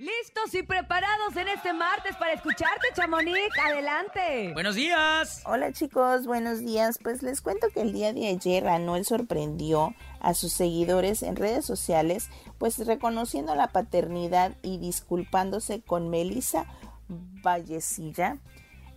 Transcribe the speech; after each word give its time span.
Listos 0.00 0.54
y 0.54 0.62
preparados 0.62 1.36
en 1.36 1.46
este 1.48 1.74
martes 1.74 2.16
para 2.16 2.32
escucharte, 2.32 2.86
Chamonix. 2.94 3.36
Adelante. 3.62 4.50
Buenos 4.54 4.74
días. 4.74 5.42
Hola 5.44 5.72
chicos, 5.72 6.26
buenos 6.26 6.60
días. 6.60 6.98
Pues 7.02 7.22
les 7.22 7.42
cuento 7.42 7.66
que 7.68 7.82
el 7.82 7.92
día 7.92 8.14
de 8.14 8.28
ayer 8.28 8.66
Anuel 8.66 9.04
sorprendió 9.04 9.94
a 10.20 10.32
sus 10.32 10.54
seguidores 10.54 11.22
en 11.22 11.36
redes 11.36 11.66
sociales, 11.66 12.30
pues 12.56 12.78
reconociendo 12.86 13.54
la 13.54 13.66
paternidad 13.66 14.56
y 14.62 14.78
disculpándose 14.78 15.82
con 15.82 16.08
Melissa 16.08 16.64
Vallecilla. 17.44 18.38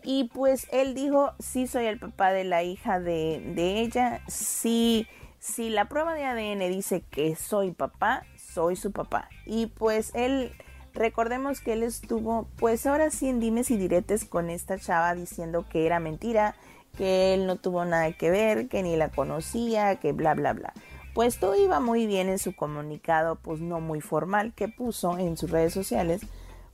Y 0.05 0.29
pues 0.33 0.67
él 0.71 0.93
dijo, 0.93 1.33
sí 1.37 1.67
soy 1.67 1.87
el 1.87 1.99
papá 1.99 2.31
de 2.31 2.45
la 2.45 2.63
hija 2.63 3.01
de, 3.01 3.43
de 3.53 3.81
ella, 3.81 4.21
sí, 4.29 5.05
si 5.37 5.69
la 5.69 5.89
prueba 5.89 6.13
de 6.13 6.23
ADN 6.23 6.59
dice 6.71 7.01
que 7.01 7.35
soy 7.35 7.71
papá, 7.71 8.25
soy 8.37 8.77
su 8.77 8.93
papá. 8.93 9.27
Y 9.45 9.65
pues 9.65 10.11
él 10.15 10.53
Recordemos 10.93 11.59
que 11.59 11.73
él 11.73 11.83
estuvo, 11.83 12.47
pues 12.57 12.85
ahora 12.85 13.09
sí 13.09 13.27
en 13.27 13.39
dimes 13.39 13.71
y 13.71 13.77
diretes 13.77 14.25
con 14.25 14.49
esta 14.49 14.77
chava 14.77 15.15
diciendo 15.15 15.65
que 15.67 15.87
era 15.87 15.99
mentira, 15.99 16.55
que 16.97 17.33
él 17.33 17.47
no 17.47 17.55
tuvo 17.55 17.83
nada 17.83 18.11
que 18.11 18.29
ver, 18.29 18.67
que 18.67 18.83
ni 18.83 18.95
la 18.95 19.09
conocía, 19.09 19.95
que 19.95 20.11
bla 20.11 20.35
bla 20.35 20.53
bla. 20.53 20.73
Pues 21.15 21.39
todo 21.39 21.55
iba 21.55 21.79
muy 21.79 22.05
bien 22.05 22.29
en 22.29 22.37
su 22.37 22.55
comunicado, 22.55 23.35
pues 23.35 23.59
no 23.59 23.79
muy 23.79 24.01
formal, 24.01 24.53
que 24.53 24.67
puso 24.67 25.17
en 25.17 25.35
sus 25.35 25.49
redes 25.49 25.73
sociales, 25.73 26.21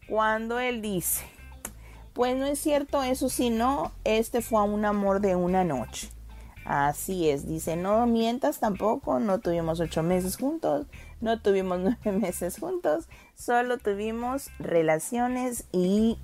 cuando 0.10 0.60
él 0.60 0.82
dice, 0.82 1.24
pues 2.14 2.36
no 2.36 2.46
es 2.46 2.60
cierto, 2.60 3.04
eso 3.04 3.30
sí, 3.30 3.50
no, 3.50 3.94
este 4.04 4.42
fue 4.42 4.64
un 4.64 4.84
amor 4.84 5.22
de 5.22 5.36
una 5.36 5.64
noche. 5.64 6.10
Así 6.66 7.30
es, 7.30 7.48
dice, 7.48 7.76
no 7.76 8.06
mientas 8.06 8.60
tampoco, 8.60 9.20
no 9.20 9.40
tuvimos 9.40 9.80
ocho 9.80 10.04
meses 10.04 10.38
juntos, 10.38 10.86
no 11.22 11.42
tuvimos 11.42 11.80
nueve 12.04 12.12
meses 12.12 12.60
juntos, 12.60 13.08
solo 13.36 13.78
tuvimos 13.78 14.50
relaciones 14.60 15.66
y 15.72 16.20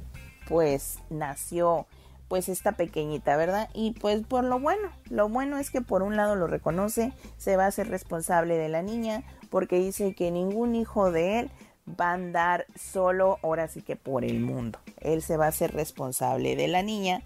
pues 0.48 1.00
nació 1.10 1.88
pues 2.28 2.50
esta 2.50 2.74
pequeñita, 2.74 3.38
¿verdad? 3.38 3.70
Y 3.74 3.92
pues 3.92 4.26
por 4.26 4.44
lo 4.44 4.60
bueno, 4.60 4.90
lo 5.10 5.30
bueno 5.30 5.58
es 5.58 5.70
que 5.70 5.82
por 5.82 6.04
un 6.04 6.16
lado 6.16 6.36
lo 6.36 6.48
reconoce, 6.48 7.14
se 7.38 7.56
va 7.56 7.68
a 7.68 7.72
ser 7.72 7.88
responsable 7.90 8.58
de 8.58 8.70
la 8.70 8.82
niña, 8.82 9.24
porque 9.50 9.78
dice 9.78 10.16
que 10.16 10.32
ningún 10.32 10.76
hijo 10.76 11.12
de 11.12 11.40
él 11.40 11.52
va 11.88 12.10
a 12.10 12.14
andar 12.14 12.66
solo, 12.76 13.38
ahora 13.44 13.68
sí 13.68 13.82
que 13.82 13.96
por 13.96 14.26
el 14.26 14.40
mundo. 14.40 14.80
Él 15.00 15.22
se 15.22 15.38
va 15.38 15.48
a 15.48 15.52
ser 15.52 15.74
responsable 15.74 16.56
de 16.56 16.68
la 16.68 16.82
niña 16.82 17.22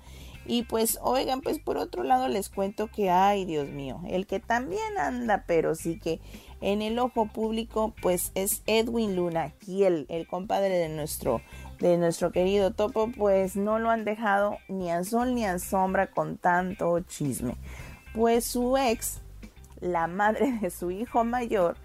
y 0.50 0.64
pues, 0.64 0.97
oigan, 1.03 1.42
pues 1.42 1.59
por 1.59 1.78
otro 1.78 2.02
lado 2.02 2.28
les 2.28 2.50
cuento 2.50 2.88
que, 2.88 3.11
ay 3.11 3.45
Dios 3.45 3.69
mío, 3.69 4.02
el 4.09 4.25
que 4.25 4.39
también 4.39 4.97
anda, 4.97 5.44
pero 5.45 5.75
sí 5.75 6.00
que 6.00 6.19
en 6.59 6.81
el 6.81 6.97
ojo 6.97 7.28
público, 7.28 7.94
pues 8.02 8.31
es 8.33 8.64
Edwin 8.66 9.16
Luna, 9.16 9.44
aquí 9.44 9.83
el, 9.83 10.08
el 10.09 10.25
compadre 10.25 10.80
de 10.80 10.89
nuestro, 10.89 11.44
de 11.80 12.00
nuestro 12.00 12.31
querido 12.31 12.72
Topo, 12.72 13.11
pues 13.16 13.55
no 13.55 13.77
lo 13.77 13.92
han 13.92 14.05
dejado 14.05 14.58
ni 14.70 14.89
a 14.89 15.03
sol 15.03 15.36
ni 15.36 15.45
a 15.45 15.59
sombra 15.59 16.08
con 16.08 16.38
tanto 16.38 17.00
chisme. 17.02 17.55
Pues 18.16 18.44
su 18.44 18.75
ex, 18.75 19.22
la 19.81 20.08
madre 20.08 20.52
de 20.61 20.72
su 20.72 20.89
hijo 20.89 21.25
mayor, 21.25 21.77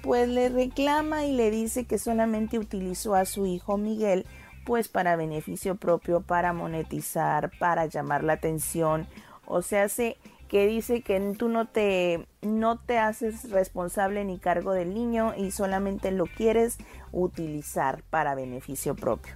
pues 0.00 0.28
le 0.28 0.48
reclama 0.48 1.26
y 1.26 1.32
le 1.32 1.50
dice 1.50 1.86
que 1.86 1.98
solamente 1.98 2.60
utilizó 2.60 3.16
a 3.16 3.24
su 3.24 3.46
hijo 3.46 3.78
Miguel 3.78 4.26
pues 4.64 4.88
para 4.88 5.16
beneficio 5.16 5.76
propio, 5.76 6.20
para 6.20 6.52
monetizar, 6.52 7.50
para 7.58 7.86
llamar 7.86 8.24
la 8.24 8.34
atención. 8.34 9.06
O 9.46 9.62
sea, 9.62 9.88
se 9.88 10.16
que 10.48 10.66
dice 10.66 11.00
que 11.00 11.18
tú 11.38 11.48
no 11.48 11.66
te 11.66 12.26
no 12.42 12.78
te 12.78 12.98
haces 12.98 13.50
responsable 13.50 14.22
ni 14.24 14.38
cargo 14.38 14.72
del 14.72 14.92
niño 14.92 15.32
y 15.34 15.50
solamente 15.50 16.10
lo 16.10 16.26
quieres 16.26 16.76
utilizar 17.10 18.02
para 18.10 18.34
beneficio 18.34 18.94
propio. 18.94 19.34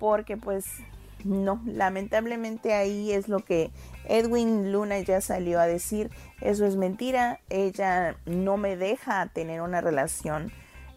Porque 0.00 0.38
pues 0.38 0.64
no, 1.24 1.60
lamentablemente 1.66 2.72
ahí 2.72 3.12
es 3.12 3.28
lo 3.28 3.40
que 3.40 3.70
Edwin 4.04 4.72
Luna 4.72 4.98
ya 5.00 5.20
salió 5.20 5.60
a 5.60 5.66
decir, 5.66 6.10
eso 6.40 6.64
es 6.64 6.76
mentira, 6.76 7.40
ella 7.50 8.16
no 8.24 8.56
me 8.56 8.76
deja 8.76 9.26
tener 9.26 9.60
una 9.60 9.82
relación 9.82 10.52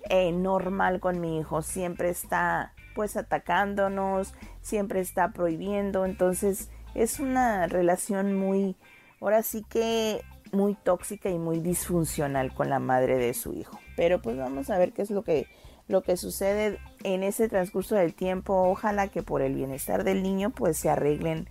eh, 0.09 0.31
normal 0.31 0.99
con 1.01 1.19
mi 1.19 1.37
hijo, 1.39 1.61
siempre 1.63 2.09
está 2.09 2.73
pues 2.99 3.15
atacándonos, 3.15 4.33
siempre 4.61 4.99
está 4.99 5.31
prohibiendo, 5.31 6.03
entonces 6.03 6.69
es 6.95 7.21
una 7.21 7.65
relación 7.65 8.37
muy, 8.37 8.75
ahora 9.21 9.41
sí 9.41 9.63
que 9.69 10.21
muy 10.51 10.75
tóxica 10.75 11.29
y 11.29 11.39
muy 11.39 11.61
disfuncional 11.61 12.53
con 12.53 12.69
la 12.69 12.79
madre 12.79 13.15
de 13.17 13.33
su 13.33 13.53
hijo. 13.53 13.79
Pero 13.95 14.21
pues 14.21 14.35
vamos 14.35 14.69
a 14.69 14.77
ver 14.77 14.91
qué 14.91 15.03
es 15.03 15.11
lo 15.11 15.23
que 15.23 15.47
lo 15.87 16.03
que 16.03 16.17
sucede 16.17 16.77
en 17.05 17.23
ese 17.23 17.47
transcurso 17.47 17.95
del 17.95 18.13
tiempo. 18.13 18.63
Ojalá 18.69 19.07
que 19.07 19.23
por 19.23 19.41
el 19.41 19.55
bienestar 19.55 20.03
del 20.03 20.21
niño 20.21 20.49
pues 20.49 20.75
se 20.75 20.89
arreglen 20.89 21.47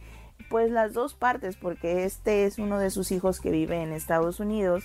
pues 0.50 0.70
las 0.70 0.92
dos 0.92 1.14
partes 1.14 1.56
porque 1.56 2.04
este 2.04 2.44
es 2.44 2.58
uno 2.58 2.78
de 2.78 2.90
sus 2.90 3.10
hijos 3.10 3.40
que 3.40 3.50
vive 3.50 3.82
en 3.82 3.94
Estados 3.94 4.38
Unidos 4.38 4.84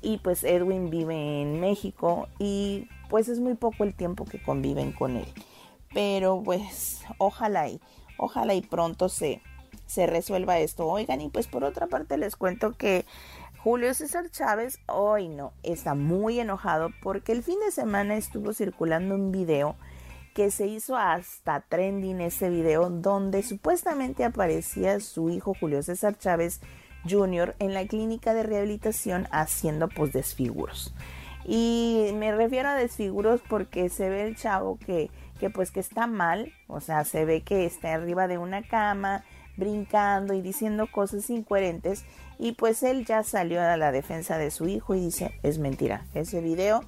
y 0.00 0.16
pues 0.24 0.42
Edwin 0.42 0.88
vive 0.88 1.42
en 1.42 1.60
México 1.60 2.28
y 2.38 2.88
pues 3.10 3.28
es 3.28 3.40
muy 3.40 3.56
poco 3.56 3.84
el 3.84 3.92
tiempo 3.92 4.24
que 4.24 4.40
conviven 4.40 4.92
con 4.92 5.18
él. 5.18 5.28
Pero 5.92 6.42
pues 6.44 7.02
ojalá 7.18 7.68
y 7.68 7.80
ojalá 8.18 8.54
y 8.54 8.62
pronto 8.62 9.08
se, 9.08 9.40
se 9.86 10.06
resuelva 10.06 10.58
esto. 10.58 10.86
Oigan, 10.86 11.20
y 11.20 11.28
pues 11.28 11.46
por 11.46 11.64
otra 11.64 11.86
parte 11.86 12.18
les 12.18 12.36
cuento 12.36 12.72
que 12.72 13.04
Julio 13.58 13.92
César 13.94 14.30
Chávez 14.30 14.78
hoy 14.86 15.28
no 15.28 15.52
está 15.62 15.94
muy 15.94 16.38
enojado 16.38 16.90
porque 17.02 17.32
el 17.32 17.42
fin 17.42 17.58
de 17.60 17.72
semana 17.72 18.16
estuvo 18.16 18.52
circulando 18.52 19.14
un 19.14 19.32
video 19.32 19.76
que 20.34 20.52
se 20.52 20.68
hizo 20.68 20.96
hasta 20.96 21.62
trending 21.62 22.20
ese 22.20 22.48
video 22.48 22.90
donde 22.90 23.42
supuestamente 23.42 24.24
aparecía 24.24 25.00
su 25.00 25.30
hijo 25.30 25.54
Julio 25.58 25.82
César 25.82 26.16
Chávez 26.16 26.60
Jr. 27.08 27.56
en 27.58 27.74
la 27.74 27.84
clínica 27.86 28.34
de 28.34 28.44
rehabilitación 28.44 29.26
haciendo 29.32 29.88
pues 29.88 30.12
desfiguros. 30.12 30.94
Y 31.44 32.10
me 32.14 32.30
refiero 32.30 32.68
a 32.68 32.74
desfiguros 32.74 33.40
porque 33.48 33.88
se 33.88 34.10
ve 34.10 34.28
el 34.28 34.36
chavo 34.36 34.78
que 34.78 35.10
que 35.38 35.50
pues 35.50 35.70
que 35.70 35.80
está 35.80 36.06
mal, 36.06 36.52
o 36.66 36.80
sea, 36.80 37.04
se 37.04 37.24
ve 37.24 37.42
que 37.42 37.64
está 37.64 37.94
arriba 37.94 38.28
de 38.28 38.38
una 38.38 38.62
cama, 38.62 39.24
brincando 39.58 40.34
y 40.34 40.40
diciendo 40.40 40.86
cosas 40.90 41.28
incoherentes 41.30 42.04
y 42.38 42.52
pues 42.52 42.82
él 42.82 43.04
ya 43.04 43.24
salió 43.24 43.60
a 43.60 43.76
la 43.76 43.92
defensa 43.92 44.38
de 44.38 44.50
su 44.50 44.68
hijo 44.68 44.94
y 44.94 45.00
dice, 45.00 45.32
es 45.42 45.58
mentira, 45.58 46.06
ese 46.14 46.40
video 46.40 46.82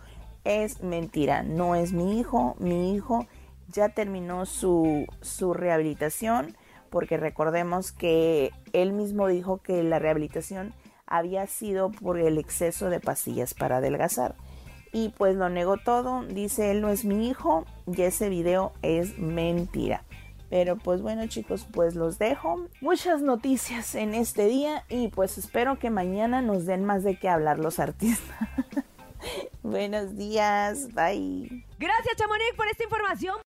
es 0.45 0.83
mentira, 0.83 1.43
no 1.43 1.75
es 1.75 1.93
mi 1.93 2.19
hijo, 2.19 2.55
mi 2.59 2.95
hijo 2.95 3.27
ya 3.69 3.91
terminó 3.91 4.47
su, 4.47 5.07
su 5.21 5.53
rehabilitación 5.53 6.57
porque 6.91 7.17
recordemos 7.17 7.93
que 7.93 8.51
él 8.73 8.93
mismo 8.93 9.27
dijo 9.27 9.59
que 9.59 9.83
la 9.83 9.99
rehabilitación 9.99 10.73
había 11.07 11.47
sido 11.47 11.91
por 11.91 12.19
el 12.19 12.39
exceso 12.39 12.89
de 12.89 13.01
pastillas 13.01 13.53
para 13.53 13.79
adelgazar 13.79 14.37
y 14.93 15.11
pues 15.11 15.37
lo 15.37 15.49
negó 15.49 15.77
todo, 15.77 16.23
dice 16.25 16.71
él 16.71 16.81
no 16.81 16.91
es 16.91 17.05
mi 17.05 17.29
hijo 17.29 17.65
y 17.87 18.03
ese 18.03 18.29
video 18.29 18.73
es 18.83 19.19
mentira. 19.19 20.05
Pero 20.49 20.77
pues 20.77 21.01
bueno 21.01 21.27
chicos, 21.29 21.67
pues 21.71 21.95
los 21.95 22.19
dejo. 22.19 22.67
Muchas 22.81 23.23
noticias 23.23 23.95
en 23.95 24.15
este 24.15 24.47
día 24.47 24.85
y 24.89 25.09
pues 25.09 25.39
espero 25.39 25.79
que 25.79 25.91
mañana 25.91 26.43
nos 26.43 26.67
den 26.67 26.85
más 26.85 27.05
de 27.05 27.17
qué 27.17 27.29
hablar 27.29 27.59
los 27.59 27.79
artistas. 27.79 28.37
Buenos 29.63 30.17
días, 30.17 30.89
bye. 30.93 31.65
Gracias 31.79 32.17
Chamonix 32.17 32.55
por 32.57 32.67
esta 32.67 32.85
información. 32.85 33.41